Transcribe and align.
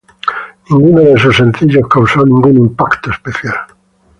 Ninguno 0.71 1.01
de 1.01 1.19
sus 1.19 1.37
sencillos 1.37 1.87
causó 1.87 2.25
ningún 2.25 2.57
impacto 2.57 3.11
especial. 3.11 3.53